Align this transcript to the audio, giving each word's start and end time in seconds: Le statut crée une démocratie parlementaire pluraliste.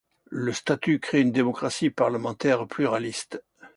Le 0.31 0.51
statut 0.51 0.99
crée 0.99 1.21
une 1.21 1.31
démocratie 1.31 1.91
parlementaire 1.91 2.65
pluraliste. 2.65 3.43